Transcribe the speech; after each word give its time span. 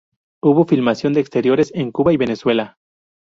Hubo 0.41 0.65
filmación 0.65 1.13
de 1.13 1.19
exteriores 1.19 1.71
en 1.75 1.91
Cuba 1.91 2.11
y 2.11 2.17
Venezuela. 2.17 2.79